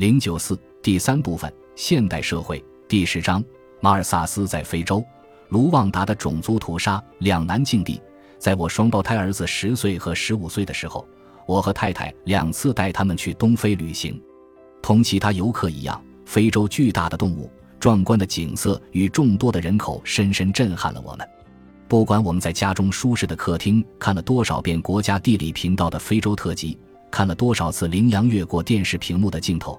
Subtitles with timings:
[0.00, 3.44] 零九四第三部分现代社会第十章
[3.82, 5.04] 马尔萨斯在非洲
[5.50, 8.00] 卢旺达的种族屠杀两难境地。
[8.38, 11.06] 在我双胞胎儿子十岁和十五岁的时候，
[11.46, 14.18] 我和太太两次带他们去东非旅行。
[14.80, 21.28] 同其他游客一样，非洲巨大的动物、壮观的景色与众多的人口深深震撼了我们。
[21.88, 26.78] 不管我们在家中舒适的客厅看了多少遍国家地理频道的非洲特辑，
[27.10, 29.78] 看了多少次羚羊越过电视屏幕的镜头。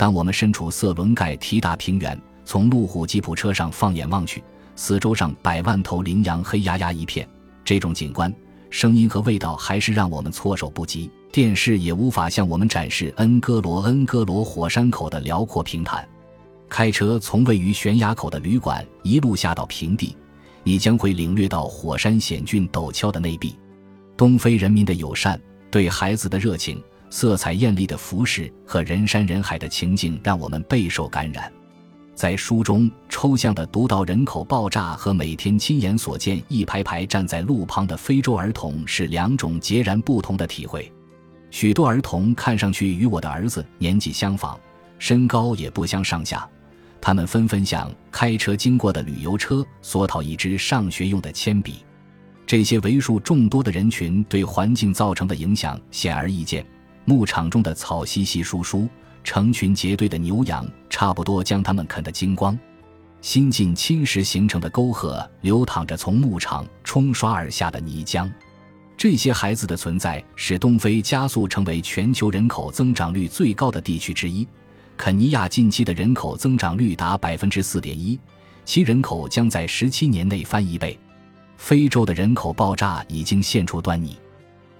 [0.00, 4.42] 当我们身处色伦盖提达平原，从路虎吉普车上放眼望去，
[4.74, 7.28] 四周上百万头羚羊黑压压一片，
[7.62, 8.34] 这种景观、
[8.70, 11.10] 声音和味道还是让我们措手不及。
[11.30, 16.08] 电视也无法向我们展示恩戈罗恩戈罗火山口的辽阔平坦。
[16.66, 20.16] 开车从位于悬崖口的旅馆一路下到平地，
[20.64, 23.54] 你将会领略到火山险峻陡峭的内壁。
[24.16, 25.38] 东非人民的友善，
[25.70, 26.82] 对孩子的热情。
[27.10, 31.52] 色彩艳丽的服饰和人山人海的情境让我们备受感染，
[32.14, 40.90] 在书中抽象地读到人口爆炸和每天亲眼所见一排排站在路旁的非洲儿童是两种截然不同的体会。
[41.50, 44.58] 许多儿童看上去与我的儿子年纪相仿，
[45.00, 46.48] 身高也不相上下，
[47.00, 51.84] 他们纷纷向开车经过的旅游车索讨一支上学用的铅笔。
[52.46, 56.64] 这些为数众多的人群对环境造成的影响显而易见。
[57.10, 58.88] 牧场中的草稀稀疏疏，
[59.24, 62.56] 成群结队的牛羊差不多将它们啃得精光。
[63.20, 68.30] 新近侵蚀形成的沟壑流淌着从牧场冲刷而下的泥浆。
[68.96, 74.46] 这些孩子的存在使东非加速成为全球人口增长率最高的地区之一。
[74.96, 78.16] 肯尼亚近期的人口增长率达百分之四点一，
[78.64, 80.96] 其人口将在十七年内翻一倍。
[81.56, 84.16] 非洲的人口爆炸已经现出端倪。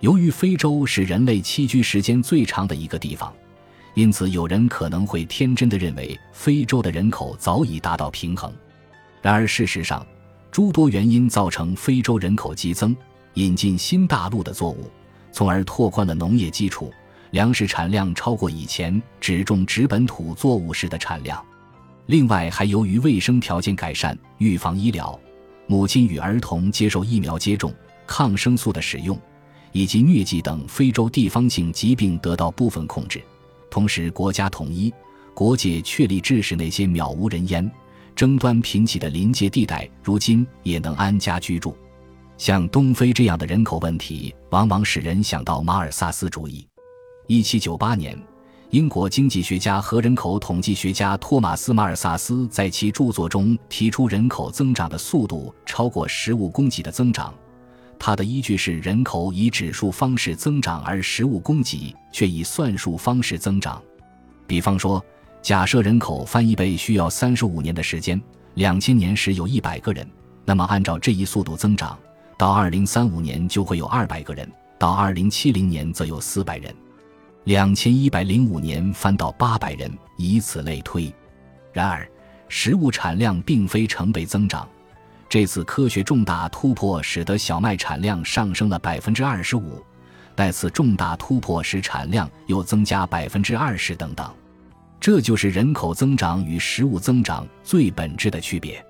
[0.00, 3.32] 由于非洲是人类栖居时间最长的一个地方，
[3.94, 8.52] 因此有人可能会天真的认为非洲的人口早已达到平衡。
[9.20, 10.06] 然而，事实上，
[10.50, 12.96] 诸多原因造成非洲人口激增。
[13.34, 14.90] 引进新大陆的作物，
[15.30, 16.92] 从而拓宽了农业基础，
[17.30, 21.44] 粮食产量超过以前只种植本土作物时的产量。
[22.06, 25.16] 另外，还由于卫生条件改善、预防医疗、
[25.68, 27.72] 母亲与儿童接受疫苗接种、
[28.08, 29.16] 抗生素的使用。
[29.72, 33.22] 以及疟疾等非洲地方性疾病得到部分控制，
[33.70, 34.92] 同时国家统一，
[35.34, 37.70] 国界确立，致使那些渺无人烟、
[38.16, 41.76] 争端频起的临界地带，如今也能安家居住。
[42.36, 46.66] 像东非这样的人口问题，往往使人想到马尔萨斯主义。
[47.26, 48.16] 一七九八年，
[48.70, 57.34] 英国经济学家和人口统计学家托马斯·马尔萨斯在其著作中提出，人口增长的速度超过食物供给的增长。
[57.98, 63.82] 它的依据是人口以指数方式增长，而食物供给却以算术方式增长。
[64.46, 65.04] 比方说，
[65.42, 68.20] 假设人口翻一倍需要三十五年的时间，
[68.54, 70.08] 两千年时有一百个人，
[70.44, 71.98] 那么按照这一速度增长，
[72.38, 76.74] 到二零三五年就会有二百个人，到二零七零年则有四百人，
[77.44, 81.12] 两千一百零五年翻到八百人，以此类推。
[81.72, 82.08] 然而，
[82.48, 84.66] 食物产量并非成倍增长。
[85.28, 89.84] 这次科学重大突破使得小麦产量上升了百分之二十五，
[90.34, 94.34] 再次重大突破使产量又增加百分之二十等等。
[94.98, 98.82] 这就是人口增长与食物增长最本质的区别。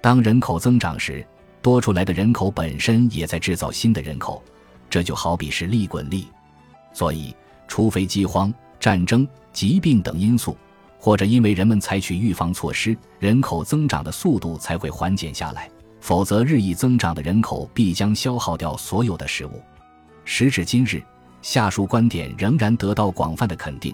[0.00, 1.24] 当人口增长时，
[1.62, 4.42] 多出来的人口本身也在制造新的人口，
[4.90, 6.26] 这就好比是利滚利。
[6.92, 7.34] 所以，
[7.68, 10.56] 除非饥荒、战争、疾病等因素，
[10.98, 15.70] 或者因为人们采取预防措施，人口增长的速度才会缓减下来。
[16.06, 19.60] 否则，日益增长的人口必将消耗掉所有的食物。
[20.24, 21.02] 时至今日，
[21.42, 23.92] 下述观点仍然得到广泛的肯定：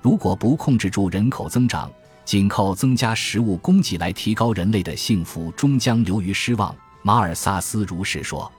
[0.00, 1.88] 如果不控制住人口增长，
[2.24, 6.74] 仅靠增加食物供给来提高人类的幸福，终将流于失望。
[7.00, 8.50] 马尔萨斯如是说。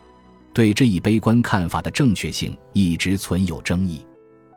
[0.54, 4.06] 对这一悲观看法的正确性一直存有争议。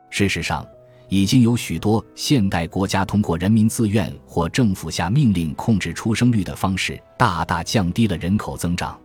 [0.09, 0.65] 事实上，
[1.09, 8.99] 已经有许多现代国家通过人民自愿或政府下命令控制出生率的方式，大大降低了人口增长。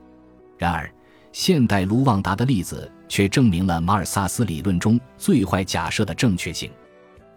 [0.59, 0.93] 然而，
[1.33, 6.71] 现代卢旺达的例子却证明了马尔萨斯理论中最坏假设的正确性。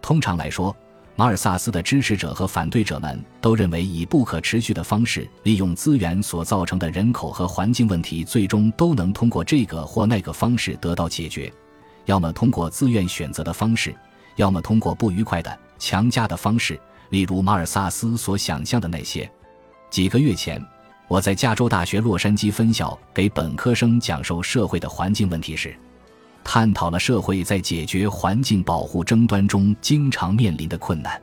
[0.02, 0.74] 通常来说，
[1.14, 11.52] 马尔萨斯的支持者和反对者们都认为，以不可持续的方式利用资源所造成的人口和环境问题，最终都能通过这个或那个方式得到解决，
[12.04, 13.94] 要么通过自愿选择的方式。
[14.36, 16.80] 要么通过不愉快的强加的方式，
[17.10, 19.30] 例如马尔萨斯所想象的那些。
[19.90, 20.64] 几个月前，
[21.08, 25.76] 我在加州大学洛杉矶分校给本科生讲授社会的环境问题时，
[26.44, 31.20] 探讨了社会在解决环境保护争端中经常面临的困难。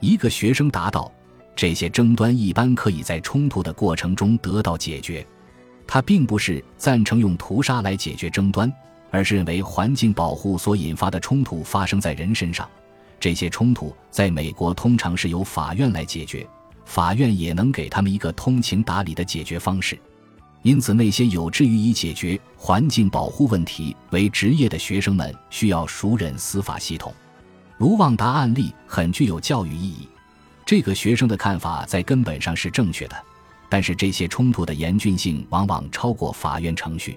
[0.00, 1.10] 一个学生答道
[1.56, 5.26] ：“这些争端一般可以在冲突的过程中得到解决。”
[5.86, 8.72] 他并不是赞成用屠杀来解决争端，
[9.14, 12.68] 而是认为环境保护所引发的冲突发生在人身上，
[13.20, 16.44] 这些冲突在美国通常是由法院来解决，
[16.84, 19.96] 法院也能给他们一个通情达理的解决方式。
[20.62, 27.14] 因此，那些有志于以解决环境保护问题为职业的学生们需要熟稔司法系统。
[27.78, 30.08] 卢旺达案例很具有教育意义，
[30.66, 33.14] 这个学生的看法在根本上是正确的，
[33.68, 37.16] 但是这些冲突的严峻性往往超过法院程序。